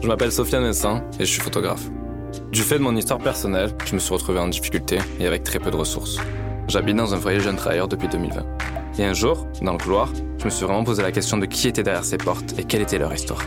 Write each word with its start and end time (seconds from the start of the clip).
Je 0.00 0.06
m'appelle 0.06 0.30
Sofiane 0.30 0.62
Messin 0.62 1.02
et 1.18 1.24
je 1.24 1.30
suis 1.30 1.40
photographe. 1.40 1.82
Du 2.52 2.62
fait 2.62 2.78
de 2.78 2.82
mon 2.82 2.94
histoire 2.94 3.18
personnelle, 3.18 3.70
je 3.84 3.94
me 3.94 3.98
suis 3.98 4.14
retrouvé 4.14 4.38
en 4.38 4.46
difficulté 4.46 4.98
et 5.18 5.26
avec 5.26 5.42
très 5.42 5.58
peu 5.58 5.70
de 5.70 5.76
ressources. 5.76 6.18
J'habite 6.68 6.96
dans 6.96 7.14
un 7.14 7.18
foyer 7.18 7.40
jeune 7.40 7.56
travailleur 7.56 7.88
depuis 7.88 8.06
2020. 8.06 8.44
Et 8.98 9.04
un 9.04 9.12
jour, 9.12 9.46
dans 9.60 9.72
le 9.72 9.78
couloir, 9.78 10.12
je 10.38 10.44
me 10.44 10.50
suis 10.50 10.64
vraiment 10.64 10.84
posé 10.84 11.02
la 11.02 11.10
question 11.10 11.36
de 11.36 11.46
qui 11.46 11.66
était 11.66 11.82
derrière 11.82 12.04
ces 12.04 12.16
portes 12.16 12.54
et 12.58 12.64
quelle 12.64 12.82
était 12.82 12.98
leur 12.98 13.12
histoire. 13.12 13.44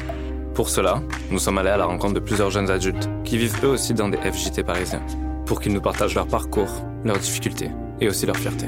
Pour 0.53 0.69
cela, 0.69 1.01
nous 1.29 1.39
sommes 1.39 1.57
allés 1.57 1.69
à 1.69 1.77
la 1.77 1.85
rencontre 1.85 2.15
de 2.15 2.19
plusieurs 2.19 2.51
jeunes 2.51 2.69
adultes 2.69 3.09
qui 3.23 3.37
vivent 3.37 3.57
eux 3.63 3.69
aussi 3.69 3.93
dans 3.93 4.09
des 4.09 4.17
FJT 4.17 4.63
parisiens, 4.63 5.01
pour 5.45 5.61
qu'ils 5.61 5.73
nous 5.73 5.81
partagent 5.81 6.15
leur 6.15 6.27
parcours, 6.27 6.83
leurs 7.05 7.19
difficultés 7.19 7.71
et 8.01 8.09
aussi 8.09 8.25
leur 8.25 8.35
fierté. 8.35 8.65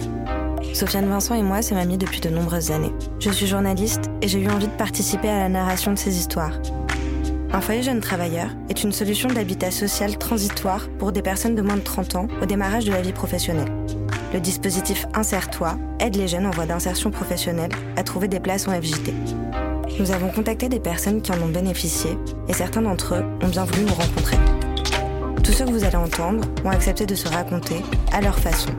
Sofiane 0.73 1.07
Vincent 1.07 1.35
et 1.35 1.43
moi 1.43 1.61
sommes 1.61 1.77
amis 1.77 1.97
depuis 1.97 2.21
de 2.21 2.29
nombreuses 2.29 2.71
années. 2.71 2.93
Je 3.19 3.29
suis 3.29 3.45
journaliste 3.45 4.09
et 4.21 4.27
j'ai 4.27 4.39
eu 4.39 4.47
envie 4.47 4.67
de 4.67 4.77
participer 4.77 5.27
à 5.27 5.39
la 5.39 5.49
narration 5.49 5.91
de 5.91 5.97
ces 5.97 6.17
histoires. 6.17 6.53
Un 7.55 7.61
foyer 7.61 7.83
jeune 7.83 7.99
travailleur 7.99 8.47
est 8.69 8.83
une 8.83 8.91
solution 8.91 9.29
d'habitat 9.29 9.69
social 9.69 10.17
transitoire 10.17 10.89
pour 10.97 11.11
des 11.11 11.21
personnes 11.21 11.53
de 11.53 11.61
moins 11.61 11.75
de 11.75 11.81
30 11.81 12.15
ans 12.15 12.27
au 12.41 12.47
démarrage 12.47 12.85
de 12.85 12.91
la 12.91 13.01
vie 13.01 13.13
professionnelle. 13.13 13.71
Le 14.33 14.39
dispositif 14.39 15.05
Insère-toi 15.13 15.77
aide 15.99 16.15
les 16.15 16.27
jeunes 16.27 16.47
en 16.47 16.49
voie 16.49 16.65
d'insertion 16.65 17.11
professionnelle 17.11 17.69
à 17.95 18.01
trouver 18.01 18.27
des 18.27 18.39
places 18.39 18.67
en 18.67 18.71
FJT. 18.71 19.13
Nous 19.99 20.09
avons 20.09 20.29
contacté 20.29 20.67
des 20.67 20.79
personnes 20.79 21.21
qui 21.21 21.31
en 21.31 21.39
ont 21.43 21.47
bénéficié 21.47 22.17
et 22.47 22.53
certains 22.53 22.81
d'entre 22.81 23.13
eux 23.13 23.25
ont 23.43 23.49
bien 23.49 23.65
voulu 23.65 23.83
nous 23.83 23.93
rencontrer. 23.93 24.37
Tous 25.43 25.51
ceux 25.51 25.65
que 25.65 25.71
vous 25.71 25.83
allez 25.83 25.95
entendre 25.95 26.43
ont 26.65 26.71
accepté 26.71 27.05
de 27.05 27.13
se 27.13 27.27
raconter 27.27 27.83
à 28.11 28.21
leur 28.21 28.39
façon. 28.39 28.71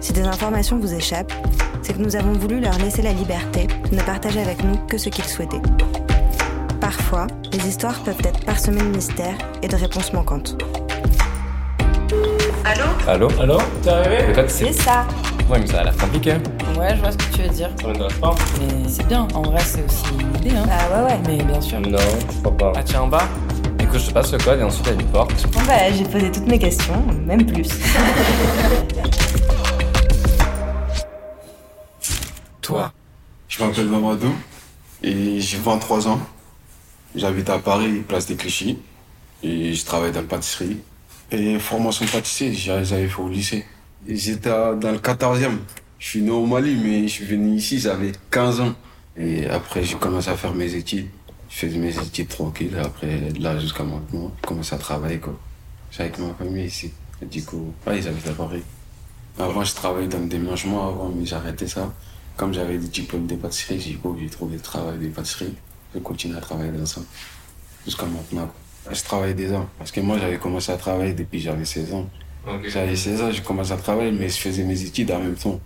Si 0.00 0.12
des 0.12 0.24
informations 0.24 0.78
vous 0.78 0.92
échappent, 0.92 1.32
c'est 1.80 1.94
que 1.94 2.02
nous 2.02 2.16
avons 2.16 2.34
voulu 2.34 2.60
leur 2.60 2.76
laisser 2.80 3.00
la 3.00 3.14
liberté 3.14 3.66
de 3.90 3.96
ne 3.96 4.02
partager 4.02 4.42
avec 4.42 4.62
nous 4.62 4.76
que 4.88 4.98
ce 4.98 5.08
qu'ils 5.08 5.24
souhaitaient. 5.24 5.62
Parfois, 6.90 7.28
les 7.52 7.68
histoires 7.68 8.00
peuvent 8.02 8.18
être 8.24 8.44
parsemées 8.44 8.80
de 8.80 8.88
mystères 8.88 9.38
et 9.62 9.68
de 9.68 9.76
réponses 9.76 10.12
manquantes. 10.12 10.60
Allô? 12.64 12.84
Allô? 13.06 13.28
Allô? 13.40 13.58
T'es 13.80 13.90
arrivé? 13.90 14.32
Peut-être 14.32 14.50
c'est... 14.50 14.72
C'est 14.72 14.82
ça 14.82 15.06
Ouais, 15.48 15.60
mais 15.60 15.68
ça 15.68 15.82
a 15.82 15.84
l'air 15.84 15.96
compliqué. 15.96 16.32
Ouais, 16.76 16.96
je 16.96 17.00
vois 17.00 17.12
ce 17.12 17.16
que 17.16 17.32
tu 17.32 17.42
veux 17.42 17.48
dire. 17.48 17.70
Ça 17.80 17.86
m'intéresse 17.86 18.14
pas 18.14 18.34
Mais 18.58 18.88
c'est 18.88 19.06
bien, 19.06 19.28
en 19.34 19.42
vrai, 19.42 19.60
c'est 19.64 19.84
aussi 19.84 20.02
une 20.18 20.34
idée, 20.44 20.56
hein. 20.56 20.64
Bah 20.66 20.88
ouais 20.96 21.12
ouais. 21.12 21.20
Mais 21.28 21.36
bien 21.44 21.60
sûr. 21.60 21.78
Non, 21.80 21.96
je 22.28 22.38
crois 22.40 22.56
pas. 22.56 22.72
Ah 22.74 22.82
tiens, 22.82 23.02
en 23.02 23.06
bas 23.06 23.28
Écoute, 23.78 24.00
je 24.00 24.08
te 24.08 24.12
passe 24.12 24.32
le 24.32 24.38
code 24.38 24.58
et 24.58 24.64
ensuite 24.64 24.86
il 24.88 24.94
y 24.94 24.96
a 24.96 25.00
une 25.00 25.06
porte. 25.06 25.46
Bon 25.52 25.60
bah 25.68 25.92
j'ai 25.96 26.02
posé 26.02 26.32
toutes 26.32 26.48
mes 26.48 26.58
questions, 26.58 27.00
même 27.24 27.46
plus. 27.46 27.68
Toi 32.60 32.90
Je 33.48 33.62
m'appelle 33.62 33.86
Mamadou 33.86 34.34
et 35.04 35.40
j'ai 35.40 35.58
23 35.58 36.08
ans. 36.08 36.18
J'habite 37.14 37.50
à 37.50 37.58
Paris, 37.58 38.02
place 38.06 38.26
des 38.26 38.36
Clichy. 38.36 38.78
Et 39.42 39.74
je 39.74 39.84
travaille 39.84 40.12
dans 40.12 40.20
la 40.20 40.26
pâtisserie. 40.26 40.78
Et 41.32 41.58
formation 41.58 42.06
pâtissier, 42.06 42.52
j'avais 42.52 43.08
fait 43.08 43.20
au 43.20 43.28
lycée. 43.28 43.64
J'étais 44.06 44.50
dans 44.50 44.92
le 44.92 44.98
14e. 44.98 45.58
Je 45.98 46.06
suis 46.06 46.22
né 46.22 46.30
au 46.30 46.46
Mali, 46.46 46.76
mais 46.76 47.02
je 47.02 47.12
suis 47.12 47.24
venu 47.24 47.56
ici, 47.56 47.78
j'avais 47.78 48.12
15 48.30 48.60
ans. 48.60 48.74
Et 49.16 49.46
après, 49.46 49.82
j'ai 49.82 49.96
commencé 49.96 50.28
à 50.30 50.36
faire 50.36 50.54
mes 50.54 50.74
études. 50.74 51.08
Je 51.48 51.56
faisais 51.56 51.78
mes 51.78 51.96
études 51.98 52.28
tranquilles. 52.28 52.76
Après, 52.82 53.30
là 53.38 53.58
jusqu'à 53.58 53.82
maintenant, 53.82 54.32
j'ai 54.36 54.48
commencé 54.48 54.74
à 54.74 54.78
travailler, 54.78 55.18
quoi. 55.18 55.38
Avec 55.98 56.18
ma 56.18 56.32
famille 56.34 56.66
ici. 56.66 56.92
Du 57.22 57.42
coup, 57.44 57.74
ils 57.88 58.06
habitent 58.06 58.28
à 58.28 58.32
Paris. 58.32 58.62
Avant, 59.38 59.64
je 59.64 59.74
travaillais 59.74 60.08
dans 60.08 60.20
le 60.20 60.26
déménagement 60.26 60.88
avant, 60.88 61.12
mais 61.14 61.26
j'ai 61.26 61.34
arrêté 61.34 61.66
ça. 61.66 61.92
Comme 62.36 62.54
j'avais 62.54 62.78
des 62.78 62.88
diplômes 62.88 63.26
de 63.26 63.34
pâtisserie, 63.34 63.80
j'ai 63.80 63.98
j'ai 64.20 64.30
trouvé 64.30 64.54
le 64.54 64.60
travail 64.60 64.98
de 64.98 65.08
pâtisserie. 65.08 65.54
Je 65.94 65.98
continue 66.00 66.36
à 66.36 66.40
travailler 66.40 66.72
dans 66.72 66.86
ça. 66.86 67.00
Jusqu'à 67.84 68.06
maintenant. 68.06 68.50
Je 68.90 69.02
travaille 69.02 69.34
déjà. 69.34 69.66
Parce 69.78 69.90
que 69.90 70.00
moi, 70.00 70.18
j'avais 70.18 70.38
commencé 70.38 70.72
à 70.72 70.76
travailler 70.76 71.12
depuis 71.12 71.38
que 71.38 71.44
j'avais 71.44 71.64
16 71.64 71.94
ans. 71.94 72.08
J'avais 72.66 72.96
16 72.96 73.22
ans, 73.22 73.30
j'ai 73.30 73.42
commencé 73.42 73.72
à 73.72 73.76
travailler, 73.76 74.12
mais 74.12 74.28
je 74.28 74.38
faisais 74.38 74.64
mes 74.64 74.80
études 74.82 75.10
en 75.10 75.18
même 75.18 75.34
temps. 75.34 75.60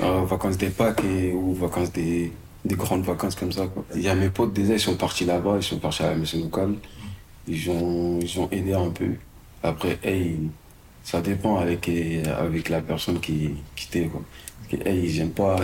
En 0.00 0.24
vacances 0.24 0.58
des 0.58 0.68
Pâques 0.68 1.02
et, 1.04 1.32
ou 1.32 1.54
vacances 1.54 1.90
des, 1.90 2.30
des 2.64 2.74
grandes 2.74 3.04
vacances 3.04 3.34
comme 3.34 3.50
ça. 3.50 3.66
Quoi. 3.66 3.84
Il 3.94 4.02
y 4.02 4.08
a 4.08 4.14
mes 4.14 4.28
potes 4.28 4.52
déjà, 4.52 4.74
ils 4.74 4.80
sont 4.80 4.94
partis 4.96 5.24
là-bas, 5.24 5.56
ils 5.56 5.62
sont 5.62 5.78
partis 5.78 6.02
à 6.02 6.10
la 6.10 6.16
maison 6.16 6.38
locale. 6.38 6.74
Ils 7.48 7.70
ont, 7.70 8.20
ils 8.20 8.38
ont 8.38 8.48
aidé 8.50 8.74
un 8.74 8.90
peu. 8.90 9.14
Après, 9.62 9.98
hey, 10.04 10.38
ça 11.02 11.20
dépend 11.20 11.56
avec, 11.56 11.88
avec 12.38 12.68
la 12.68 12.80
personne 12.80 13.18
qui, 13.18 13.54
qui 13.74 13.88
t'aide. 13.88 14.10
Quoi. 14.10 14.22
Parce 14.70 14.82
que, 14.82 14.88
hey, 14.88 15.08
j'aime 15.08 15.30
pas, 15.30 15.56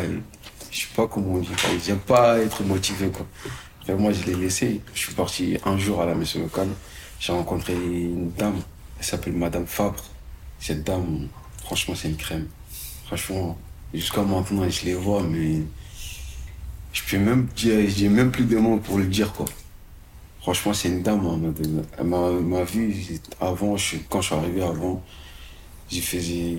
je 0.70 0.80
sais 0.80 0.86
pas 0.96 1.06
comment 1.06 1.34
on 1.34 1.38
dit, 1.38 1.48
j'aime 1.84 1.98
pas 1.98 2.38
être 2.38 2.64
motivé. 2.64 3.08
Quoi. 3.08 3.26
Moi, 3.96 4.12
je 4.12 4.24
l'ai 4.24 4.34
laissé. 4.34 4.80
Je 4.94 4.98
suis 4.98 5.14
parti 5.14 5.56
un 5.64 5.78
jour 5.78 6.00
à 6.02 6.06
la 6.06 6.14
maison 6.14 6.40
locale. 6.40 6.68
J'ai 7.20 7.32
rencontré 7.32 7.74
une 7.74 8.30
dame, 8.32 8.60
elle 8.98 9.04
s'appelle 9.04 9.32
Madame 9.32 9.66
Fabre. 9.66 10.04
Cette 10.60 10.84
dame, 10.84 11.28
franchement, 11.64 11.94
c'est 11.96 12.08
une 12.08 12.16
crème. 12.16 12.46
Franchement, 13.06 13.56
jusqu'à 13.92 14.22
maintenant, 14.22 14.68
je 14.68 14.84
les 14.84 14.94
vois, 14.94 15.22
mais 15.22 15.62
je 16.92 17.02
peux 17.08 17.18
même 17.18 17.46
dire, 17.56 17.88
j'ai 17.88 18.08
même 18.08 18.30
plus 18.30 18.44
de 18.44 18.56
mots 18.56 18.78
pour 18.78 18.98
le 18.98 19.06
dire, 19.06 19.32
quoi. 19.32 19.46
Franchement, 20.40 20.72
c'est 20.72 20.88
une 20.88 21.02
dame, 21.02 21.26
hein, 21.26 21.40
elle 21.98 22.06
m'a 22.06 22.30
m'a 22.30 22.64
vu 22.64 22.94
avant, 23.40 23.76
je, 23.76 23.96
quand 24.08 24.20
je 24.20 24.26
suis 24.28 24.34
arrivé 24.36 24.62
avant, 24.62 25.02
j'ai 25.90 26.00
fait, 26.00 26.20
j'ai 26.20 26.58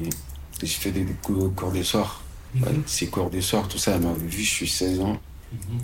fait 0.67 0.91
des 0.91 1.05
cours, 1.23 1.71
de 1.71 1.83
soir. 1.83 2.21
Ouais, 2.55 2.67
ces 2.85 3.07
cours 3.07 3.29
de 3.29 3.39
soir, 3.39 3.67
tout 3.67 3.77
ça, 3.77 3.95
elle 3.95 4.01
m'avait 4.01 4.25
vu, 4.27 4.43
je 4.43 4.49
suis 4.49 4.67
16 4.67 4.99
ans. 5.01 5.17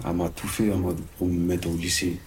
Elle 0.06 0.14
m'a 0.14 0.30
tout 0.30 0.48
fait 0.48 0.66
mode 0.66 1.00
pour 1.18 1.28
me 1.28 1.38
mettre 1.40 1.70
au 1.70 1.76
lycée. 1.76 2.20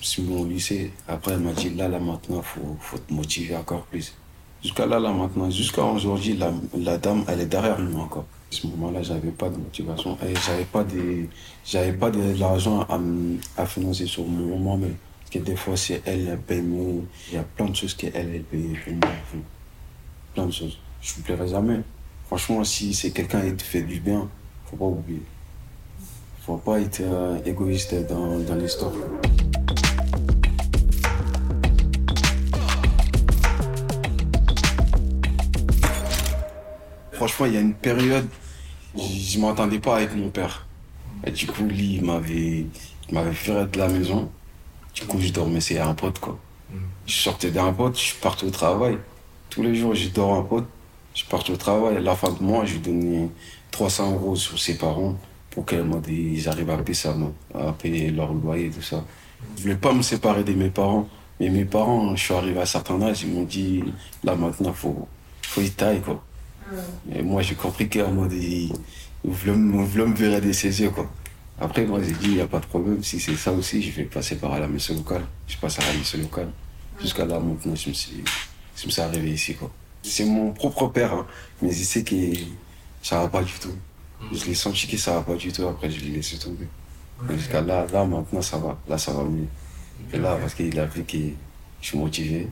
Je 0.00 0.06
suis 0.06 0.28
au 0.28 0.44
lycée. 0.44 0.92
Après, 1.06 1.32
elle 1.32 1.40
m'a 1.40 1.52
dit, 1.52 1.70
là, 1.70 1.88
là, 1.88 1.98
maintenant, 1.98 2.42
faut, 2.42 2.76
faut 2.80 2.98
te 2.98 3.12
motiver 3.12 3.56
encore 3.56 3.84
plus. 3.86 4.14
Jusqu'à 4.62 4.86
là, 4.86 4.98
là, 4.98 5.12
maintenant, 5.12 5.50
jusqu'à 5.50 5.84
aujourd'hui, 5.84 6.36
la, 6.36 6.52
la 6.76 6.98
dame, 6.98 7.24
elle 7.28 7.40
est 7.40 7.46
derrière 7.46 7.78
moi 7.78 8.04
encore. 8.04 8.26
À 8.50 8.54
ce 8.54 8.66
moment-là, 8.66 9.02
j'avais 9.02 9.30
pas 9.30 9.48
de 9.50 9.56
motivation 9.56 10.16
et 10.26 10.34
j'avais 10.34 10.64
pas 10.64 10.82
de, 10.82 11.92
pas 11.92 12.10
l'argent 12.38 12.80
à, 12.88 12.98
à 13.56 13.66
financer 13.66 14.06
sur 14.06 14.24
moi-même. 14.26 14.96
Parce 15.20 15.30
que 15.30 15.38
des 15.38 15.56
fois, 15.56 15.76
c'est 15.76 16.02
elle, 16.06 16.26
elle 16.28 16.38
paye 16.38 16.64
il 17.28 17.34
y 17.34 17.36
a 17.36 17.42
plein 17.42 17.66
de 17.66 17.76
choses 17.76 17.94
qu'elle, 17.94 18.12
elle 18.14 18.42
paye 18.42 18.76
pour 18.84 18.94
moi. 18.94 19.10
Plein 20.34 20.46
de 20.46 20.52
choses. 20.52 20.78
Je 21.02 21.14
vous 21.14 21.22
plairai 21.22 21.48
jamais. 21.48 21.80
Franchement, 22.26 22.64
si 22.64 22.94
c'est 22.94 23.10
quelqu'un 23.10 23.42
qui 23.42 23.54
te 23.54 23.62
fait 23.62 23.82
du 23.82 24.00
bien, 24.00 24.28
faut 24.66 24.76
pas 24.76 24.86
oublier. 24.86 25.22
Faut 26.48 26.56
pas 26.56 26.80
être 26.80 27.02
euh, 27.02 27.36
égoïste 27.44 27.94
dans, 28.08 28.38
dans 28.38 28.54
l'histoire. 28.54 28.90
Franchement, 37.12 37.44
il 37.44 37.52
y 37.52 37.56
a 37.58 37.60
une 37.60 37.74
période, 37.74 38.26
je, 38.96 39.02
je 39.02 39.38
m'entendais 39.38 39.78
pas 39.78 39.96
avec 39.96 40.16
mon 40.16 40.30
père. 40.30 40.66
Et 41.26 41.32
du 41.32 41.46
coup, 41.46 41.64
lui, 41.64 41.96
il 41.96 42.04
m'avait, 42.06 42.64
m'avait 43.12 43.30
viré 43.32 43.66
de 43.66 43.78
la 43.78 43.88
maison. 43.88 44.30
Du 44.94 45.02
coup, 45.02 45.20
je 45.20 45.28
dormais 45.28 45.60
chez 45.60 45.78
un 45.78 45.92
pote, 45.92 46.18
quoi. 46.18 46.38
Je 47.04 47.12
sortais 47.12 47.50
d'un 47.50 47.74
pote, 47.74 48.00
je 48.00 48.14
partais 48.14 48.46
au 48.46 48.50
travail. 48.50 48.96
Tous 49.50 49.62
les 49.62 49.74
jours, 49.74 49.94
je 49.94 50.08
dors 50.08 50.32
un 50.32 50.44
pote, 50.44 50.66
je 51.14 51.26
partais 51.26 51.52
au 51.52 51.58
travail. 51.58 51.98
À 51.98 52.00
la 52.00 52.16
fin 52.16 52.32
de 52.32 52.42
mois, 52.42 52.64
je 52.64 52.72
lui 52.72 52.80
donnais 52.80 53.28
300 53.70 54.12
euros 54.12 54.34
sur 54.34 54.58
ses 54.58 54.78
parents 54.78 55.14
pour 55.58 55.66
qu'ils 55.66 56.48
arrivent 56.48 56.70
à 56.70 56.78
payer 56.78 56.94
ça, 56.94 57.16
à 57.52 57.72
payer 57.72 58.12
leur 58.12 58.32
loyer 58.32 58.66
et 58.66 58.70
tout 58.70 58.80
ça. 58.80 59.04
Je 59.56 59.62
voulais 59.62 59.74
pas 59.74 59.92
me 59.92 60.02
séparer 60.02 60.44
de 60.44 60.52
mes 60.52 60.70
parents. 60.70 61.08
Mais 61.40 61.48
mes 61.50 61.64
parents, 61.64 62.14
je 62.14 62.22
suis 62.22 62.34
arrivé 62.34 62.60
à 62.60 62.62
un 62.62 62.66
certain 62.66 63.02
âge, 63.02 63.24
ils 63.24 63.32
m'ont 63.32 63.42
dit, 63.42 63.82
là 64.22 64.36
maintenant, 64.36 64.72
faut, 64.72 65.08
faut 65.42 65.60
y 65.60 65.70
tailler, 65.70 65.98
quoi. 65.98 66.22
Et 67.12 67.22
moi, 67.22 67.42
j'ai 67.42 67.56
compris 67.56 67.88
ils 67.92 68.72
ils 69.24 69.30
voulaient 69.30 69.56
me 69.56 69.84
ils 69.84 70.14
virer 70.14 70.40
de 70.40 70.52
ses 70.52 70.80
yeux, 70.80 70.90
quoi. 70.90 71.10
Après, 71.60 71.84
moi, 71.84 72.00
j'ai 72.04 72.12
dit, 72.12 72.28
il 72.28 72.34
n'y 72.34 72.40
a 72.40 72.46
pas 72.46 72.60
de 72.60 72.66
problème. 72.66 73.02
Si 73.02 73.18
c'est 73.18 73.34
ça 73.34 73.50
aussi, 73.50 73.82
je 73.82 73.90
vais 73.90 74.04
passer 74.04 74.36
par 74.36 74.56
la 74.60 74.68
mission 74.68 74.94
locale. 74.94 75.26
Je 75.48 75.56
passe 75.56 75.80
à 75.80 75.82
la 75.86 75.98
mission 75.98 76.20
locale. 76.20 76.50
Jusqu'à 77.00 77.24
là, 77.24 77.40
maintenant, 77.40 77.74
je 77.74 77.88
me 77.88 77.94
suis, 77.94 78.22
je 78.76 78.86
me 78.86 78.90
suis 78.92 79.02
arrivé 79.02 79.32
ici, 79.32 79.56
quoi. 79.56 79.72
C'est 80.04 80.24
mon 80.24 80.52
propre 80.52 80.86
père, 80.86 81.12
hein. 81.14 81.26
mais 81.60 81.72
je 81.72 81.82
sais 81.82 82.04
que 82.04 82.14
ça 83.02 83.22
va 83.22 83.28
pas 83.28 83.42
du 83.42 83.52
tout. 83.54 83.74
Je 84.32 84.44
l'ai 84.46 84.54
senti 84.54 84.86
que 84.86 84.96
ça 84.96 85.14
va 85.14 85.22
pas 85.22 85.34
du 85.34 85.52
tout. 85.52 85.66
Après, 85.66 85.90
je 85.90 86.00
l'ai 86.04 86.10
laissé 86.10 86.38
tomber. 86.38 86.66
Jusqu'à 87.30 87.60
là, 87.60 87.86
là, 87.92 88.04
maintenant, 88.04 88.42
ça 88.42 88.58
va. 88.58 88.76
Là, 88.88 88.98
ça 88.98 89.12
va 89.12 89.22
mieux. 89.24 89.46
Et 90.12 90.18
là, 90.18 90.36
parce 90.40 90.54
qu'il 90.54 90.78
a 90.78 90.86
vu 90.86 91.04
que 91.04 91.18
je 91.80 91.86
suis 91.86 91.98
motivé. 91.98 92.48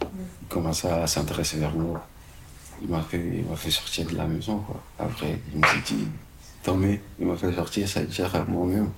Il 0.00 0.48
commence 0.48 0.84
à 0.84 1.06
s'intéresser 1.06 1.58
vers 1.58 1.74
moi. 1.74 2.06
Il 2.80 2.88
m'a 2.88 3.02
fait, 3.02 3.20
il 3.20 3.56
fait 3.56 3.70
sortir 3.70 4.06
de 4.06 4.16
la 4.16 4.24
maison, 4.26 4.58
quoi. 4.58 4.80
Après, 4.98 5.38
il 5.52 5.58
me 5.60 5.84
dit, 5.84 6.06
tant 6.62 6.76
mieux, 6.76 7.00
il 7.18 7.26
m'a 7.26 7.36
fait 7.36 7.52
sortir, 7.52 7.88
ça 7.88 8.00
veut 8.00 8.06
dire 8.06 8.32
à 8.34 8.44
moi-même. 8.44 8.90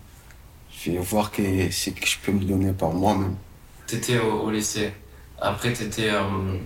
Je 0.70 0.92
vais 0.92 0.98
voir 0.98 1.30
que 1.30 1.70
c'est 1.70 1.92
que 1.92 2.06
je 2.06 2.18
peux 2.18 2.32
me 2.32 2.44
donner 2.44 2.72
par 2.72 2.90
moi-même. 2.90 3.36
T'étais 3.86 4.18
au, 4.18 4.42
au 4.42 4.50
lycée. 4.50 4.92
Après, 5.40 5.72
t'étais. 5.72 6.10
Euh, 6.10 6.58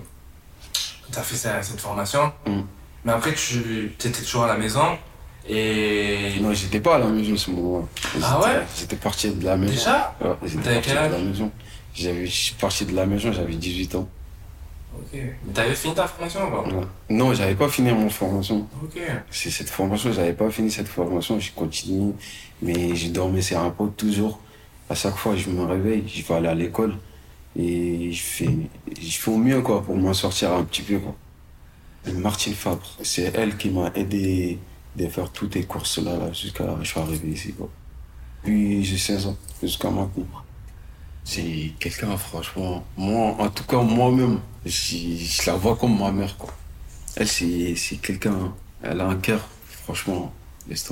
T'as 1.12 1.22
fait 1.22 1.36
cette, 1.36 1.64
cette 1.64 1.80
formation. 1.80 2.32
Mm. 2.46 2.60
Mais 3.04 3.12
après, 3.12 3.34
tu 3.34 3.86
étais 3.86 4.10
toujours 4.10 4.44
à 4.44 4.48
la 4.48 4.56
maison. 4.56 4.98
Et. 5.48 6.40
Non, 6.40 6.52
j'étais 6.52 6.80
pas 6.80 6.96
à 6.96 6.98
la 6.98 7.06
maison 7.06 7.36
ce 7.36 7.50
moment-là. 7.50 7.86
Ah 8.22 8.40
ouais 8.40 8.66
J'étais 8.78 8.96
parti 8.96 9.30
de 9.30 9.44
la 9.44 9.56
maison. 9.56 9.72
Déjà 9.72 10.16
Ouais, 10.20 10.28
j'étais 10.44 10.74
parti 10.74 10.88
quel 10.88 11.08
de 11.10 11.12
la 11.12 11.18
maison. 11.18 11.50
J'avais, 11.94 12.26
je 12.26 12.32
suis 12.32 12.54
parti 12.54 12.84
de 12.86 12.94
la 12.96 13.06
maison, 13.06 13.32
j'avais 13.32 13.54
18 13.54 13.94
ans. 13.96 14.08
Ok. 14.96 15.08
Mais 15.12 15.52
t'avais 15.52 15.74
fini 15.74 15.94
ta 15.94 16.06
formation 16.06 16.40
ou 16.40 16.78
Ouais. 16.78 16.86
Non, 17.10 17.34
j'avais 17.34 17.54
pas 17.54 17.68
fini 17.68 17.92
mon 17.92 18.08
formation. 18.08 18.66
Ok. 18.82 19.00
C'est 19.30 19.50
cette 19.50 19.68
formation, 19.70 20.12
j'avais 20.12 20.32
pas 20.32 20.50
fini 20.50 20.70
cette 20.70 20.88
formation, 20.88 21.38
j'ai 21.38 21.52
continué, 21.54 22.12
mais 22.62 22.94
j'ai 22.94 23.08
dormi 23.10 23.42
sur 23.42 23.60
un 23.60 23.70
pot 23.70 23.88
toujours. 23.88 24.40
À 24.88 24.94
chaque 24.94 25.16
fois, 25.16 25.36
je 25.36 25.48
me 25.50 25.64
réveille, 25.64 26.04
je 26.06 26.22
vais 26.22 26.34
aller 26.34 26.48
à 26.48 26.54
l'école 26.54 26.94
et 27.56 28.10
je 28.12 28.22
fais, 28.22 28.48
je 29.00 29.18
fais 29.18 29.30
au 29.30 29.36
mieux 29.36 29.60
quoi 29.62 29.82
pour 29.82 29.96
m'en 29.96 30.12
sortir 30.14 30.52
un 30.52 30.64
petit 30.64 30.82
peu 30.82 30.98
quoi. 30.98 31.14
Martine 32.12 32.54
Fabre, 32.54 32.86
c'est 33.02 33.32
elle 33.34 33.56
qui 33.56 33.70
m'a 33.70 33.90
aidé 33.94 34.58
de 34.96 35.08
faire 35.08 35.30
toutes 35.30 35.54
les 35.54 35.64
courses 35.64 35.98
là, 35.98 36.16
là 36.16 36.32
jusqu'à 36.32 36.76
je 36.82 36.88
suis 36.88 37.00
arrivé 37.00 37.28
ici 37.28 37.52
quoi. 37.52 37.68
Puis 38.42 38.84
j'ai 38.84 38.98
16 38.98 39.26
ans 39.26 39.36
jusqu'à 39.62 39.90
maintenant. 39.90 40.26
C'est 41.24 41.72
quelqu'un 41.78 42.16
franchement, 42.16 42.84
moi 42.96 43.36
en 43.38 43.48
tout 43.48 43.64
cas 43.64 43.80
moi-même, 43.80 44.40
je, 44.66 44.70
je 44.70 45.46
la 45.46 45.56
vois 45.56 45.76
comme 45.76 45.98
ma 45.98 46.12
mère 46.12 46.36
quoi. 46.36 46.54
Elle, 47.16 47.28
c'est 47.28 47.96
quelqu'un, 48.02 48.52
elle 48.82 49.00
a 49.00 49.06
un 49.06 49.14
cœur, 49.14 49.48
franchement, 49.84 50.32
laisse. 50.68 50.90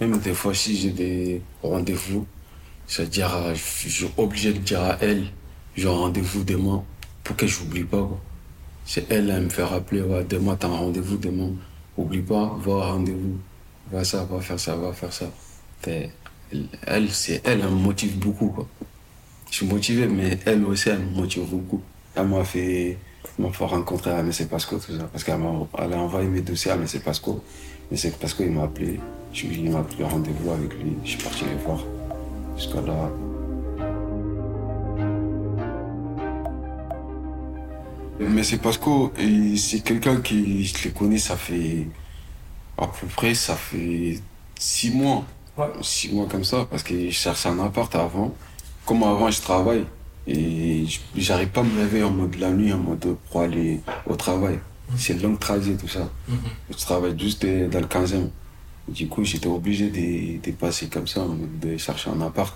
Même 0.00 0.18
des 0.18 0.32
fois, 0.32 0.54
si 0.54 0.76
j'ai 0.76 0.90
des 0.90 1.42
rendez-vous, 1.62 2.24
c'est-à-dire, 2.86 3.54
je 3.54 3.88
je 3.88 3.88
suis 3.88 4.10
obligé 4.16 4.52
de 4.52 4.58
dire 4.58 4.80
à 4.80 4.96
elle, 5.00 5.26
j'ai 5.76 5.88
un 5.88 5.92
rendez-vous 5.92 6.44
demain, 6.44 6.84
pour 7.24 7.34
que 7.34 7.48
j'oublie 7.48 7.82
pas, 7.82 7.98
quoi. 7.98 8.20
C'est 8.84 9.10
elle, 9.10 9.28
elle 9.30 9.42
me 9.44 9.48
fait 9.48 9.64
rappeler, 9.64 10.02
ouais, 10.02 10.24
demain, 10.24 10.56
t'as 10.56 10.68
un 10.68 10.76
rendez-vous 10.76 11.16
demain. 11.16 11.50
Oublie 12.00 12.22
pas, 12.22 12.56
va 12.58 12.72
au 12.72 12.80
rendez-vous. 12.80 13.38
Va 13.92 14.04
ça, 14.04 14.24
va 14.24 14.40
faire 14.40 14.58
ça, 14.58 14.74
va 14.74 14.92
faire 14.92 15.12
ça. 15.12 15.26
Elle, 15.86 17.10
c'est 17.10 17.42
elle, 17.44 17.58
me 17.58 17.68
motive 17.68 18.18
beaucoup, 18.18 18.48
quoi. 18.48 18.66
Je 19.50 19.56
suis 19.56 19.66
motivé, 19.66 20.06
mais 20.06 20.38
elle 20.46 20.64
aussi, 20.64 20.88
elle 20.88 21.00
me 21.00 21.10
motive 21.10 21.44
beaucoup. 21.44 21.82
Elle 22.14 22.26
m'a 22.26 22.44
fait, 22.44 22.96
m'a 23.38 23.50
fait 23.50 23.64
rencontrer 23.64 24.12
à 24.12 24.20
M. 24.20 24.30
Pasco, 24.48 24.78
tout 24.78 24.96
ça. 24.96 25.04
Parce 25.12 25.24
qu'elle 25.24 25.34
a 25.34 25.96
envoyé 25.98 26.28
mes 26.28 26.40
dossiers 26.40 26.70
à 26.70 26.74
M. 26.74 26.86
Pasco. 27.04 27.44
M. 27.92 28.12
Pasco, 28.18 28.44
il 28.44 28.52
m'a 28.52 28.62
appelé. 28.62 28.98
Je, 29.32 29.46
il 29.46 29.70
m'a 29.70 29.82
pris 29.82 30.02
rendez-vous 30.02 30.50
avec 30.52 30.72
lui. 30.74 30.96
Je 31.04 31.10
suis 31.10 31.22
parti 31.22 31.44
les 31.44 31.62
voir. 31.62 31.84
Jusqu'à 32.56 32.80
là. 32.80 33.10
Mais 38.20 38.42
c'est 38.42 38.58
Pasco, 38.58 39.12
c'est 39.56 39.80
quelqu'un 39.80 40.20
qui, 40.20 40.64
je 40.64 40.84
le 40.88 40.90
connais, 40.94 41.18
ça 41.18 41.36
fait, 41.36 41.86
à 42.76 42.86
peu 42.86 43.06
près, 43.06 43.34
ça 43.34 43.54
fait 43.56 44.20
six 44.58 44.90
mois. 44.90 45.24
Ouais. 45.56 45.66
Six 45.82 46.12
mois 46.12 46.26
comme 46.26 46.44
ça, 46.44 46.66
parce 46.70 46.82
que 46.82 46.94
je 47.06 47.10
cherchais 47.10 47.48
un 47.48 47.58
appart 47.60 47.92
avant. 47.94 48.34
Comme 48.86 49.02
avant, 49.02 49.30
je 49.30 49.40
travaille. 49.40 49.84
Et 50.26 50.84
je- 50.86 51.00
j'arrive 51.16 51.48
pas 51.48 51.60
à 51.60 51.64
me 51.64 51.80
réveiller 51.80 52.04
en 52.04 52.10
mode 52.10 52.36
la 52.38 52.50
nuit, 52.50 52.72
en 52.72 52.78
mode 52.78 53.16
pour 53.30 53.40
aller 53.40 53.80
au 54.06 54.14
travail. 54.16 54.58
C'est 54.96 55.14
long 55.22 55.36
trajet, 55.36 55.74
tout 55.76 55.88
ça. 55.88 56.08
Je 56.70 56.76
travaille 56.76 57.18
juste 57.18 57.44
dans 57.46 57.80
le 57.80 57.86
15e. 57.86 58.30
Du 58.88 59.06
coup, 59.08 59.24
j'étais 59.24 59.46
obligé 59.46 59.88
de, 59.88 60.40
de 60.44 60.52
passer 60.56 60.88
comme 60.88 61.06
ça, 61.06 61.22
en 61.22 61.28
mode 61.28 61.58
de 61.60 61.76
chercher 61.76 62.10
un 62.10 62.20
appart. 62.20 62.54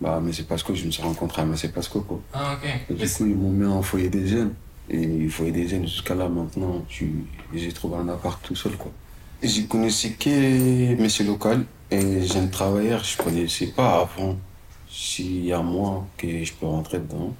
Bah, 0.00 0.20
mais 0.22 0.32
c'est 0.32 0.46
parce 0.46 0.62
que 0.62 0.74
je 0.74 0.84
me 0.84 0.90
suis 0.90 1.02
rencontré 1.02 1.42
à 1.42 1.46
parce 1.72 1.88
que 1.88 1.98
quoi. 1.98 2.20
Ah, 2.32 2.58
ok. 2.60 2.68
Et 2.90 2.94
du 2.94 3.08
coup, 3.08 3.26
ils 3.26 3.36
m'ont 3.36 3.50
mis 3.50 3.64
en 3.66 3.80
foyer 3.82 4.08
des 4.08 4.26
jeunes. 4.26 4.52
Et 4.90 5.02
il 5.02 5.30
foyer 5.30 5.52
des 5.52 5.66
jeunes, 5.66 5.86
jusqu'à 5.86 6.14
là, 6.14 6.28
maintenant, 6.28 6.84
j'ai 7.54 7.72
trouvé 7.72 7.96
un 7.96 8.08
appart 8.08 8.42
tout 8.42 8.54
seul, 8.54 8.76
quoi. 8.76 8.92
Je 9.42 9.62
connaissais 9.62 10.10
que 10.12 10.94
monsieur 11.00 11.24
local 11.26 11.64
et 11.90 12.22
jeune 12.26 12.50
travailleur, 12.50 13.02
je 13.02 13.16
connaissais 13.16 13.68
pas 13.68 14.00
avant. 14.00 14.36
S'il 14.88 15.44
y 15.44 15.52
a 15.52 15.60
moi 15.60 16.06
que 16.16 16.44
je 16.44 16.52
peux 16.52 16.66
rentrer 16.66 16.98
dedans, 16.98 17.34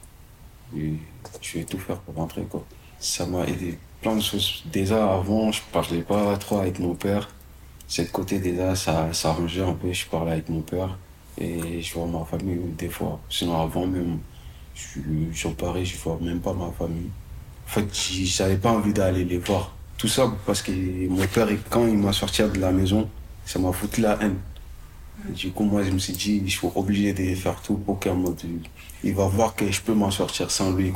et 0.76 0.94
je 1.40 1.58
vais 1.58 1.64
tout 1.64 1.78
faire 1.78 1.98
pour 1.98 2.14
rentrer, 2.14 2.42
quoi. 2.42 2.64
Ça 2.98 3.26
m'a 3.26 3.46
aidé 3.46 3.78
plein 4.00 4.16
de 4.16 4.22
choses. 4.22 4.64
Déjà, 4.72 5.14
avant, 5.14 5.52
je 5.52 5.60
parlais 5.72 6.02
pas 6.02 6.36
trop 6.36 6.58
avec 6.58 6.78
mon 6.78 6.94
père. 6.94 7.28
Cette 7.86 8.10
côté, 8.10 8.38
déjà, 8.38 8.74
ça 8.74 9.12
s'arrangeait 9.12 9.62
un 9.62 9.74
peu. 9.74 9.92
Je 9.92 10.06
parlais 10.06 10.32
avec 10.32 10.48
mon 10.48 10.62
père 10.62 10.98
et 11.38 11.82
je 11.82 11.94
vois 11.94 12.06
ma 12.06 12.24
famille 12.24 12.58
des 12.78 12.88
fois. 12.88 13.20
Sinon, 13.28 13.60
avant 13.60 13.86
même, 13.86 14.18
je 14.74 14.82
suis 14.82 15.02
sur 15.34 15.54
Paris, 15.54 15.84
je 15.84 15.96
vois 15.98 16.18
même 16.20 16.40
pas 16.40 16.54
ma 16.54 16.70
famille. 16.72 17.10
En 17.66 17.70
fait, 17.70 17.86
j'avais 17.92 18.56
pas 18.56 18.70
envie 18.70 18.92
d'aller 18.92 19.24
les 19.24 19.38
voir. 19.38 19.74
Tout 19.98 20.08
ça 20.08 20.32
parce 20.46 20.62
que 20.62 20.70
mon 21.08 21.26
père, 21.26 21.48
quand 21.70 21.86
il 21.86 21.96
m'a 21.98 22.12
sorti 22.12 22.42
de 22.42 22.58
la 22.60 22.72
maison, 22.72 23.08
ça 23.44 23.58
m'a 23.58 23.72
foutu 23.72 24.00
la 24.00 24.18
haine. 24.22 24.36
Du 25.30 25.50
coup, 25.50 25.64
moi, 25.64 25.82
je 25.82 25.90
me 25.90 25.98
suis 25.98 26.12
dit, 26.12 26.42
je 26.44 26.50
suis 26.58 26.68
obligé 26.74 27.12
de 27.14 27.34
faire 27.34 27.60
tout 27.62 27.76
pour 27.76 27.98
qu'un 27.98 28.14
mode, 28.14 28.40
il 29.02 29.14
va 29.14 29.26
voir 29.26 29.54
que 29.54 29.70
je 29.70 29.80
peux 29.80 29.94
m'en 29.94 30.10
sortir 30.10 30.50
sans 30.50 30.72
lui. 30.72 30.92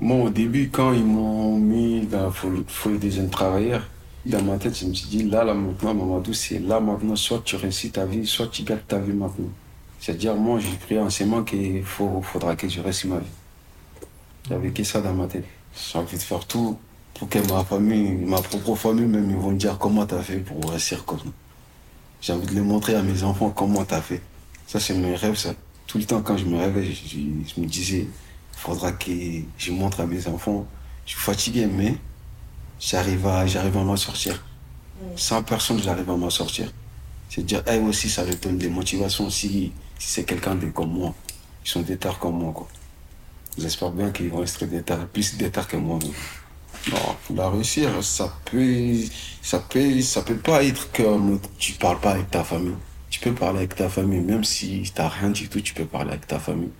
Moi, 0.00 0.24
au 0.24 0.30
début, 0.30 0.70
quand 0.70 0.92
ils 0.92 1.04
m'ont 1.04 1.56
mis 1.58 2.00
dans 2.06 2.26
le 2.26 2.30
fo- 2.30 2.64
foyer 2.66 2.98
des 2.98 3.10
jeunes 3.10 3.30
travailleurs, 3.30 3.86
dans 4.26 4.42
ma 4.42 4.56
tête, 4.58 4.76
je 4.78 4.86
me 4.86 4.94
suis 4.94 5.08
dit, 5.08 5.22
là, 5.24 5.44
là, 5.44 5.54
maintenant, 5.54 5.94
Mamadou, 5.94 6.32
c'est 6.34 6.58
là, 6.58 6.80
maintenant, 6.80 7.16
soit 7.16 7.42
tu 7.44 7.56
réussis 7.56 7.90
ta 7.90 8.04
vie, 8.04 8.26
soit 8.26 8.48
tu 8.48 8.62
gâtes 8.62 8.86
ta 8.88 8.98
vie 8.98 9.12
maintenant. 9.12 9.48
C'est-à-dire, 10.00 10.34
moi, 10.34 10.58
j'ai 10.58 10.76
pris 10.76 10.98
enseignement 10.98 11.42
qu'il 11.44 11.82
faut, 11.84 12.20
faudra 12.22 12.56
que 12.56 12.68
je 12.68 12.80
réussisse 12.80 13.06
ma 13.06 13.18
vie. 13.18 13.26
J'avais 14.48 14.70
que 14.70 14.82
ça 14.84 15.00
dans 15.00 15.14
ma 15.14 15.26
tête. 15.26 15.44
J'ai 15.74 15.98
envie 15.98 16.16
de 16.16 16.22
faire 16.22 16.44
tout 16.46 16.78
pour 17.14 17.28
que 17.28 17.38
ma 17.52 17.64
famille, 17.64 18.12
ma 18.12 18.40
propre 18.40 18.74
famille, 18.74 19.06
même, 19.06 19.30
ils 19.30 19.36
vont 19.36 19.50
me 19.52 19.58
dire 19.58 19.78
comment 19.78 20.06
t'as 20.06 20.22
fait 20.22 20.38
pour 20.38 20.70
réussir 20.70 21.04
comme 21.04 21.18
ça. 21.18 21.24
J'ai 22.20 22.32
envie 22.32 22.46
de 22.46 22.54
les 22.54 22.60
montrer 22.60 22.94
à 22.94 23.02
mes 23.02 23.22
enfants 23.22 23.50
comment 23.50 23.84
t'as 23.84 24.00
fait. 24.00 24.20
Ça, 24.66 24.80
c'est 24.80 24.94
mes 24.94 25.14
rêves, 25.14 25.36
ça. 25.36 25.54
Tout 25.86 25.98
le 25.98 26.04
temps, 26.04 26.20
quand 26.20 26.36
je 26.36 26.44
me 26.44 26.58
réveille, 26.58 26.92
je, 26.92 27.08
je- 27.08 27.54
je 27.54 27.60
me 27.60 27.66
disais, 27.66 28.06
faudra 28.52 28.92
que 28.92 29.10
je 29.56 29.72
montre 29.72 30.00
à 30.00 30.06
mes 30.06 30.26
enfants. 30.28 30.66
Je 31.06 31.12
suis 31.12 31.20
fatigué, 31.20 31.66
mais 31.66 31.96
j'arrive 32.78 33.26
à, 33.26 33.46
j'arrive 33.46 33.76
à 33.78 33.82
m'en 33.84 33.96
sortir. 33.96 34.42
Sans 35.16 35.42
personne, 35.42 35.80
j'arrive 35.82 36.10
à 36.10 36.16
m'en 36.16 36.30
sortir. 36.30 36.70
C'est 37.30 37.44
dire, 37.44 37.62
elles 37.66 37.82
aussi, 37.84 38.10
ça 38.10 38.24
leur 38.24 38.36
donne 38.36 38.58
des 38.58 38.68
motivations 38.68 39.30
si, 39.30 39.72
si 39.98 40.08
c'est 40.10 40.24
quelqu'un 40.24 40.54
de 40.54 40.66
comme 40.70 40.92
moi. 40.92 41.14
Ils 41.64 41.68
sont 41.70 41.82
des 41.82 41.96
comme 42.20 42.38
moi, 42.38 42.52
quoi. 42.52 42.68
J'espère 43.58 43.90
bien 43.90 44.10
qu'ils 44.10 44.28
vont 44.30 44.38
rester 44.38 44.66
des 44.66 44.82
plus 45.12 45.36
des 45.36 45.50
que 45.50 45.76
moi. 45.76 45.98
mais- 46.02 46.92
Non, 46.92 47.16
pour 47.26 47.36
la 47.36 47.50
réussir, 47.50 47.90
ça 48.04 48.32
peut, 48.44 48.94
ça 49.42 49.58
peut, 49.58 50.00
ça 50.00 50.22
peut 50.22 50.36
pas 50.36 50.62
être 50.62 50.90
que 50.92 51.02
tu 51.58 51.72
parles 51.72 51.98
pas 52.00 52.12
avec 52.12 52.30
ta 52.30 52.44
famille. 52.44 52.76
Tu 53.10 53.18
peux 53.20 53.32
parler 53.34 53.58
avec 53.60 53.74
ta 53.74 53.88
famille, 53.88 54.20
même 54.20 54.44
si 54.44 54.90
t'as 54.94 55.08
rien 55.08 55.30
du 55.30 55.48
tout, 55.48 55.60
tu 55.60 55.74
peux 55.74 55.86
parler 55.86 56.10
avec 56.10 56.26
ta 56.26 56.38
famille. 56.38 56.70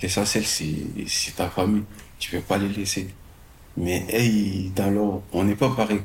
L'essentiel, 0.00 0.44
c'est, 0.44 1.34
ta 1.34 1.48
famille. 1.48 1.82
Tu 2.20 2.30
peux 2.30 2.40
pas 2.40 2.56
les 2.58 2.68
laisser. 2.68 3.08
Mais, 3.76 4.04
hey, 4.08 4.70
dans 4.76 4.90
leur, 4.90 5.20
on 5.32 5.44
n'est 5.44 5.56
pas 5.56 5.70
pareil. 5.70 6.02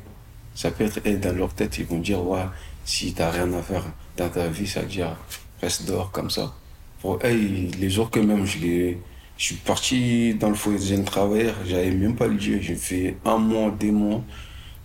Ça 0.54 0.70
peut 0.70 0.84
être, 0.84 1.06
hey, 1.06 1.16
dans 1.18 1.36
leur 1.36 1.54
tête, 1.54 1.78
ils 1.78 1.86
vont 1.86 1.98
dire, 2.00 2.24
ouais, 2.26 2.44
si 2.84 3.12
t'as 3.12 3.30
rien 3.30 3.52
à 3.52 3.62
faire 3.62 3.84
dans 4.16 4.28
ta 4.28 4.48
vie, 4.48 4.66
ça 4.66 4.80
veut 4.80 4.86
dire, 4.88 5.16
reste 5.60 5.84
dehors 5.86 6.10
comme 6.10 6.30
ça. 6.30 6.54
Pour, 7.00 7.24
hey, 7.24 7.68
les 7.78 7.90
jours 7.90 8.10
que 8.10 8.18
même, 8.20 8.44
je 8.46 8.58
l'ai, 8.58 8.98
je 9.36 9.44
suis 9.44 9.54
parti 9.56 10.34
dans 10.34 10.48
le 10.48 10.54
foyer 10.54 10.78
des 10.78 10.86
jeunes 10.86 11.04
travailleurs, 11.04 11.56
j'avais 11.66 11.90
même 11.90 12.14
pas 12.14 12.28
le 12.28 12.36
Dieu. 12.36 12.60
J'ai 12.60 12.76
fait 12.76 13.16
un 13.24 13.38
mois, 13.38 13.70
deux 13.70 13.90
mois. 13.90 14.22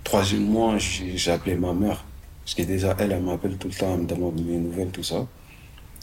Troisième 0.03 0.45
mois, 0.45 0.77
j'ai 0.77 1.31
appelé 1.31 1.55
ma 1.55 1.73
mère. 1.73 2.03
Parce 2.43 2.55
que 2.55 2.63
déjà, 2.63 2.95
elle, 2.99 3.11
elle 3.11 3.21
m'appelle 3.21 3.57
tout 3.57 3.67
le 3.67 3.73
temps, 3.75 3.93
elle 3.93 4.01
me 4.01 4.07
demande 4.07 4.41
mes 4.43 4.57
nouvelles, 4.57 4.89
tout 4.89 5.03
ça. 5.03 5.27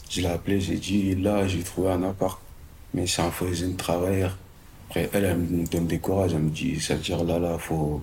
Je 0.09 0.21
l'ai 0.21 0.27
appelée, 0.27 0.61
j'ai 0.61 0.77
dit, 0.77 1.15
là, 1.15 1.45
j'ai 1.45 1.61
trouvé 1.61 1.89
un 1.89 2.03
appart. 2.03 2.39
Mais 2.93 3.05
c'est 3.05 3.21
un 3.21 3.31
foyer 3.31 3.51
des 3.51 3.59
jeunes 3.59 3.75
travailleurs. 3.75 4.37
Après, 4.87 5.09
elle, 5.11 5.25
elle 5.25 5.37
me 5.37 5.67
donne 5.67 5.87
des 5.87 5.99
courages. 5.99 6.33
Elle 6.33 6.43
me 6.43 6.49
dit, 6.49 6.79
ça 6.79 6.95
veut 6.95 7.01
dire, 7.01 7.21
là, 7.25 7.39
là, 7.39 7.57
faut, 7.57 8.01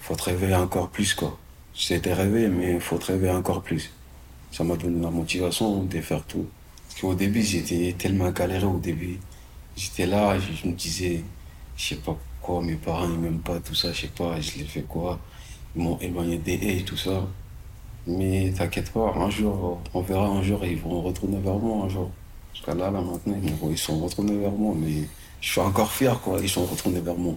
faut 0.00 0.16
te 0.16 0.54
encore 0.54 0.88
plus, 0.88 1.14
quoi. 1.14 1.38
J'étais 1.72 2.12
réveillé, 2.12 2.48
mais 2.48 2.80
faut 2.80 2.98
te 2.98 3.12
encore 3.28 3.62
plus. 3.62 3.90
Ça 4.50 4.64
m'a 4.64 4.76
donné 4.76 5.00
la 5.00 5.10
motivation 5.10 5.84
de 5.84 6.00
faire 6.00 6.24
tout. 6.24 6.46
Parce 6.88 7.00
qu'au 7.00 7.14
début, 7.14 7.42
j'étais 7.42 7.94
tellement 7.96 8.30
galéré 8.30 8.66
au 8.66 8.78
début. 8.78 9.20
J'étais 9.76 10.06
là, 10.06 10.38
je, 10.38 10.52
je 10.52 10.68
me 10.68 10.72
disais, 10.72 11.24
je 11.76 11.84
sais 11.84 11.96
pas 11.96 12.16
pourquoi 12.40 12.62
mes 12.62 12.76
parents 12.76 13.08
ils 13.08 13.18
m'aiment 13.18 13.40
pas, 13.40 13.58
tout 13.60 13.74
ça, 13.74 13.92
je 13.92 14.02
sais 14.02 14.08
pas, 14.08 14.40
je 14.40 14.58
les 14.58 14.64
fais 14.64 14.82
quoi? 14.82 15.18
Ils 15.76 15.82
m'ont 15.82 15.98
éloigné 15.98 16.38
des 16.38 16.54
haies 16.54 16.78
et 16.78 16.84
tout 16.84 16.96
ça. 16.96 17.26
Mais 18.06 18.52
t'inquiète 18.56 18.92
pas, 18.92 19.14
un 19.16 19.30
jour, 19.30 19.80
on 19.94 20.02
verra 20.02 20.26
un 20.26 20.42
jour, 20.42 20.64
ils 20.64 20.78
vont 20.78 21.00
retourner 21.00 21.38
vers 21.38 21.54
moi 21.56 21.86
un 21.86 21.88
jour. 21.88 22.10
Parce 22.52 22.64
que 22.66 22.70
là, 22.78 22.90
là, 22.90 23.00
maintenant, 23.00 23.34
ils 23.70 23.78
sont 23.78 23.98
retournés 23.98 24.36
vers 24.36 24.52
moi, 24.52 24.74
mais 24.76 25.08
je 25.40 25.50
suis 25.50 25.60
encore 25.60 25.90
fier, 25.90 26.20
quoi, 26.20 26.38
ils 26.40 26.48
sont 26.48 26.66
retournés 26.66 27.00
vers 27.00 27.16
moi. 27.16 27.34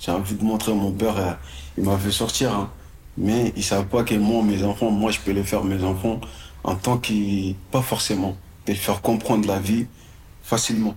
J'ai 0.00 0.10
envie 0.10 0.34
de 0.34 0.42
montrer 0.42 0.74
mon 0.74 0.92
père, 0.92 1.38
il 1.78 1.84
m'a 1.84 1.96
fait 1.96 2.10
sortir, 2.10 2.52
hein. 2.52 2.70
mais 3.16 3.52
ils 3.54 3.62
savent 3.62 3.86
pas 3.86 4.02
que 4.02 4.14
moi, 4.14 4.42
mes 4.42 4.64
enfants, 4.64 4.90
moi, 4.90 5.10
je 5.12 5.20
peux 5.20 5.30
les 5.30 5.44
faire, 5.44 5.62
mes 5.62 5.84
enfants, 5.84 6.20
en 6.64 6.74
tant 6.74 6.98
que, 6.98 7.52
pas 7.70 7.82
forcément, 7.82 8.36
de 8.66 8.72
les 8.72 8.78
faire 8.78 9.00
comprendre 9.02 9.46
la 9.46 9.60
vie 9.60 9.86
facilement. 10.42 10.94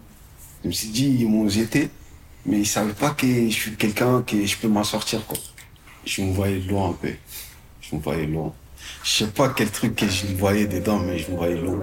Je 0.65 0.69
me 0.69 0.74
suis 0.74 0.88
dit, 0.88 1.17
ils 1.19 1.29
m'ont 1.29 1.48
jeté, 1.48 1.91
mais 2.43 2.55
ils 2.55 2.62
ne 2.62 2.65
savaient 2.65 2.93
pas 2.93 3.12
que 3.12 3.27
je 3.27 3.53
suis 3.53 3.75
quelqu'un 3.75 4.24
que 4.24 4.48
je 4.48 4.57
peux 4.57 4.67
m'en 4.67 4.84
sortir, 4.84 5.24
quoi. 5.27 5.38
Je 6.07 6.24
me 6.24 6.34
voyais 6.34 6.57
loin 6.57 6.89
un 6.89 6.93
peu. 6.93 7.13
Je 7.81 7.95
me 7.95 8.01
voyais 8.01 8.25
loin. 8.25 8.51
Je 9.03 9.12
sais 9.12 9.27
pas 9.27 9.50
quel 9.50 9.69
truc 9.69 9.95
que 9.95 10.07
je 10.07 10.25
me 10.25 10.36
voyais 10.36 10.65
dedans, 10.65 10.98
mais 10.98 11.19
je 11.19 11.29
me 11.29 11.38
voyais 11.38 11.62
loin. 11.62 11.77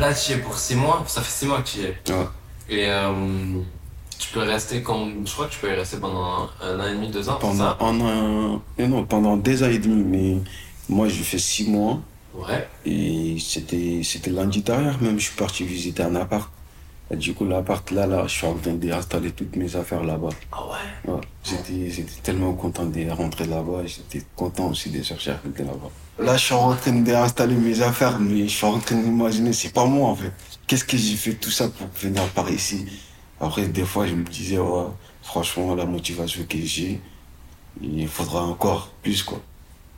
Là, 0.00 0.12
tu 0.14 0.32
es 0.32 0.38
pour 0.38 0.58
6 0.58 0.74
mois, 0.74 1.04
ça 1.06 1.22
fait 1.22 1.30
6 1.30 1.46
mois 1.46 1.62
que 1.62 1.68
tu 1.68 1.78
y 1.78 1.84
es. 1.84 1.96
Ouais. 2.08 2.26
Et 2.70 2.90
euh, 2.90 3.60
tu 4.18 4.32
peux 4.32 4.40
rester 4.40 4.82
quand. 4.82 5.08
Je 5.24 5.32
crois 5.32 5.46
que 5.46 5.52
tu 5.52 5.60
peux 5.60 5.70
y 5.70 5.74
rester 5.76 5.98
pendant 5.98 6.50
un, 6.60 6.80
an 6.80 6.88
et 6.88 6.94
demi, 6.94 7.08
deux 7.08 7.28
ans. 7.28 7.38
Pendant 7.40 7.76
un 7.78 8.00
an. 8.00 8.62
Non, 8.80 9.04
pendant 9.04 9.36
deux 9.36 9.62
ans 9.62 9.70
et 9.70 9.78
demi, 9.78 10.02
mais 10.02 10.50
moi 10.88 11.08
j'ai 11.08 11.22
fait 11.22 11.38
six 11.38 11.68
mois 11.68 12.00
Ouais. 12.34 12.68
et 12.84 13.38
c'était 13.40 14.02
c'était 14.04 14.30
lundi 14.30 14.60
derrière 14.60 15.00
même, 15.00 15.18
je 15.18 15.24
suis 15.24 15.36
parti 15.36 15.64
visiter 15.64 16.02
un 16.02 16.14
appart. 16.16 16.50
Et 17.10 17.16
du 17.16 17.34
coup, 17.34 17.44
l'appart 17.44 17.88
là, 17.92 18.04
là, 18.06 18.24
je 18.26 18.32
suis 18.32 18.46
en 18.46 18.54
train 18.54 18.72
d'installer 18.74 19.30
toutes 19.30 19.54
mes 19.56 19.74
affaires 19.76 20.02
là-bas. 20.02 20.30
Ah 20.52 20.64
ouais? 20.66 21.12
Ouais. 21.12 21.20
J'étais 21.44 21.88
j'étais 21.88 22.20
tellement 22.22 22.52
content 22.52 22.84
de 22.84 23.08
rentrer 23.10 23.46
là-bas 23.46 23.86
j'étais 23.86 24.22
content 24.34 24.68
aussi 24.70 24.90
de 24.90 25.02
chercher 25.02 25.30
à 25.30 25.40
rentrer 25.42 25.64
là-bas. 25.64 25.90
Là, 26.18 26.36
je 26.36 26.44
suis 26.44 26.54
en 26.54 26.74
train 26.74 26.92
d'installer 26.92 27.54
mes 27.54 27.80
affaires, 27.80 28.18
mais 28.18 28.48
je 28.48 28.54
suis 28.56 28.66
en 28.66 28.78
train 28.80 28.96
d'imaginer, 28.96 29.52
c'est 29.52 29.72
pas 29.72 29.84
moi 29.86 30.08
en 30.10 30.16
fait. 30.16 30.32
Qu'est-ce 30.66 30.84
que 30.84 30.96
j'ai 30.96 31.14
fait 31.16 31.34
tout 31.34 31.50
ça 31.50 31.68
pour 31.68 31.86
venir 32.02 32.26
par 32.30 32.50
ici? 32.50 32.84
Après, 33.40 33.66
des 33.68 33.84
fois, 33.84 34.06
je 34.06 34.14
me 34.14 34.24
disais, 34.24 34.58
ouais, 34.58 34.86
franchement, 35.22 35.74
la 35.74 35.84
motivation 35.86 36.42
que 36.48 36.58
j'ai, 36.58 37.00
il 37.80 38.08
faudra 38.08 38.42
encore 38.44 38.90
plus 39.02 39.22
quoi. 39.22 39.40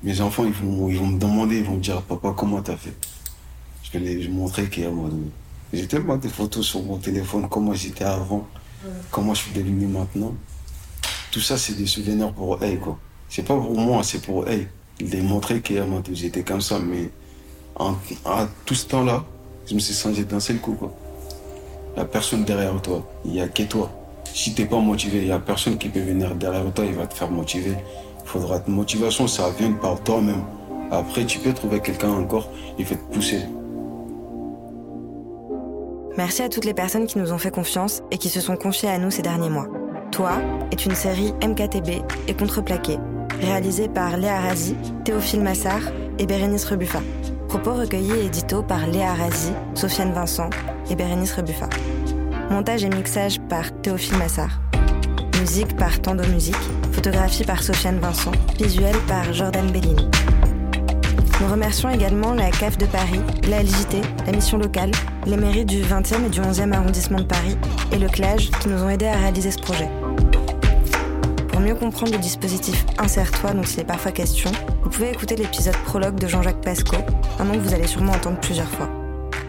Mes 0.03 0.21
enfants, 0.21 0.45
ils 0.45 0.53
vont, 0.53 0.89
ils 0.89 0.97
vont 0.97 1.09
me 1.09 1.19
demander, 1.19 1.59
ils 1.59 1.65
vont 1.65 1.75
me 1.75 1.81
dire, 1.81 2.03
papa, 2.03 2.33
comment 2.37 2.63
t'as 2.63 2.77
fait? 2.77 2.95
Je 3.83 3.99
vais 3.99 3.99
les 3.99 4.29
montrer 4.29 4.69
qu'il 4.69 4.85
y 4.85 4.87
a 4.87 4.91
moi. 4.91 5.11
J'ai 5.73 5.87
tellement 5.87 6.17
de 6.17 6.29
photos 6.29 6.67
sur 6.67 6.83
mon 6.83 6.99
téléphone, 6.99 7.49
comment 7.49 7.75
j'étais 7.75 8.05
avant, 8.05 8.47
comment 9.11 9.35
je 9.35 9.43
suis 9.43 9.53
devenu 9.53 9.87
maintenant. 9.87 10.35
Tout 11.31 11.41
ça, 11.41 11.59
c'est 11.59 11.75
des 11.75 11.87
souvenirs 11.87 12.33
pour 12.33 12.63
elle, 12.63 12.79
quoi. 12.79 12.99
C'est 13.29 13.43
pas 13.43 13.55
pour 13.55 13.77
moi, 13.77 14.03
c'est 14.03 14.23
pour 14.23 14.49
elle. 14.49 14.69
Il 15.01 15.15
a 15.15 15.23
montré 15.23 15.61
qu'hier, 15.61 15.87
moi, 15.87 16.03
j'étais 16.13 16.43
comme 16.43 16.61
ça, 16.61 16.79
mais 16.79 17.11
en, 17.77 17.95
à 18.25 18.49
tout 18.65 18.75
ce 18.75 18.87
temps-là, 18.87 19.25
je 19.67 19.75
me 19.75 19.81
suis 19.81 19.95
senti 19.95 20.25
d'un 20.25 20.41
seul 20.41 20.59
coup, 20.59 20.73
quoi. 20.75 20.95
Il 21.95 21.99
y 21.99 22.03
a 22.03 22.05
personne 22.05 22.45
derrière 22.45 22.81
toi, 22.81 23.07
il 23.25 23.35
y 23.35 23.41
a 23.41 23.49
que 23.49 23.65
toi. 23.65 23.91
Si 24.25 24.55
t'es 24.55 24.67
pas 24.67 24.79
motivé, 24.79 25.19
il 25.19 25.27
y 25.27 25.33
a 25.33 25.39
personne 25.39 25.77
qui 25.77 25.89
peut 25.89 26.01
venir 26.01 26.35
derrière 26.35 26.73
toi, 26.73 26.85
il 26.85 26.95
va 26.95 27.07
te 27.07 27.15
faire 27.15 27.31
motiver. 27.31 27.75
Faudra 28.29 28.59
te 28.61 28.71
motivation, 28.71 29.27
ça 29.27 29.49
vient 29.59 29.73
par 29.73 29.99
toi-même. 30.03 30.43
Après, 30.91 31.25
tu 31.25 31.39
peux 31.39 31.55
trouver 31.55 31.81
quelqu'un 31.81 32.11
encore, 32.11 32.47
il 32.79 32.85
va 32.85 32.95
te 32.95 33.15
pousser. 33.15 33.41
Merci 36.19 36.43
à 36.43 36.51
toutes 36.51 36.67
les 36.67 36.75
personnes 36.75 37.07
qui 37.07 37.17
nous 37.17 37.33
ont 37.33 37.39
fait 37.39 37.51
confiance 37.51 38.03
et 38.11 38.19
qui 38.19 38.29
se 38.29 38.43
sont 38.43 38.57
confiées 38.57 38.91
à 38.91 38.99
nous 38.99 39.11
ces 39.11 39.23
derniers 39.23 39.49
mois. 39.49 39.67
Toi 40.11 40.33
est 40.71 40.85
une 40.85 40.95
série 40.95 41.33
MKTB 41.43 42.03
et 42.29 42.35
Contreplaqué, 42.35 42.99
réalisée 43.41 43.89
par 43.89 44.19
Léa 44.19 44.43
Razi, 44.43 44.77
Théophile 45.07 45.41
Massard 45.41 45.81
et 46.19 46.27
Bérénice 46.27 46.67
Rebuffa. 46.67 47.01
Propos 47.49 47.73
recueillis 47.73 48.13
et 48.13 48.27
édito 48.27 48.63
par 48.63 48.87
Léa 48.89 49.15
Razi, 49.15 49.53
Sofiane 49.73 50.13
Vincent 50.13 50.51
et 50.91 50.97
Bérénice 50.97 51.33
Rebuffa. 51.33 51.71
Montage 52.51 52.85
et 52.85 52.91
mixage 52.91 53.41
par 53.49 53.73
Théophile 53.81 54.19
Massard. 54.19 54.68
Musique 55.41 55.77
par 55.77 56.01
Tando 56.01 56.25
Musique. 56.27 56.57
Photographie 56.93 57.45
par 57.45 57.63
Sofiane 57.63 58.01
Vincent. 58.01 58.33
Visuel 58.59 58.97
par 59.07 59.33
Jordan 59.33 59.71
Bellini. 59.71 60.09
Nous 61.41 61.47
remercions 61.47 61.91
également 61.91 62.35
la 62.35 62.51
CAF 62.51 62.77
de 62.77 62.87
Paris, 62.87 63.21
la 63.49 63.63
LJT, 63.63 64.01
la 64.27 64.33
mission 64.33 64.59
locale, 64.59 64.91
les 65.27 65.37
mairies 65.37 65.65
du 65.65 65.83
20e 65.83 66.27
et 66.27 66.29
du 66.29 66.41
11e 66.41 66.73
arrondissement 66.73 67.21
de 67.21 67.27
Paris 67.27 67.57
et 67.93 67.99
le 67.99 68.09
CLAGE 68.09 68.51
qui 68.61 68.69
nous 68.69 68.83
ont 68.83 68.89
aidés 68.89 69.07
à 69.07 69.17
réaliser 69.17 69.53
ce 69.53 69.59
projet. 69.59 69.89
Pour 71.49 71.61
mieux 71.61 71.77
comprendre 71.77 72.13
le 72.13 72.19
dispositif 72.19 72.85
Insère-toi 72.99 73.53
dont 73.53 73.63
il 73.63 73.81
est 73.81 73.85
parfois 73.85 74.11
question, 74.11 74.51
vous 74.83 74.91
pouvez 74.91 75.11
écouter 75.11 75.37
l'épisode 75.37 75.77
prologue 75.85 76.19
de 76.19 76.27
Jean-Jacques 76.27 76.63
Pasco, 76.63 76.97
un 77.39 77.45
nom 77.45 77.55
que 77.55 77.59
vous 77.59 77.75
allez 77.75 77.87
sûrement 77.87 78.13
entendre 78.13 78.41
plusieurs 78.41 78.69
fois. 78.69 78.89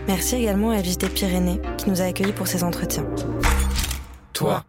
Merci 0.08 0.36
également 0.36 0.70
à 0.70 0.78
LJT 0.80 1.10
Pyrénées 1.10 1.60
qui 1.78 1.90
nous 1.90 2.02
a 2.02 2.06
accueillis 2.06 2.34
pour 2.34 2.48
ces 2.48 2.64
entretiens. 2.64 3.06
Toi, 4.34 4.64